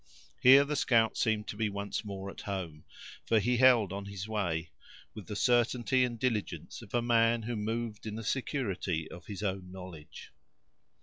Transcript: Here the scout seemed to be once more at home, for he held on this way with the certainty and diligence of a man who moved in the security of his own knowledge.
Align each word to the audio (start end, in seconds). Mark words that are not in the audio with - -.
Here 0.41 0.63
the 0.65 0.75
scout 0.75 1.15
seemed 1.15 1.47
to 1.49 1.55
be 1.55 1.69
once 1.69 2.03
more 2.03 2.31
at 2.31 2.41
home, 2.41 2.85
for 3.23 3.37
he 3.39 3.57
held 3.57 3.93
on 3.93 4.05
this 4.05 4.27
way 4.27 4.71
with 5.13 5.27
the 5.27 5.35
certainty 5.35 6.03
and 6.03 6.17
diligence 6.17 6.81
of 6.81 6.95
a 6.95 7.03
man 7.03 7.43
who 7.43 7.55
moved 7.55 8.07
in 8.07 8.15
the 8.15 8.23
security 8.23 9.07
of 9.11 9.27
his 9.27 9.43
own 9.43 9.71
knowledge. 9.71 10.31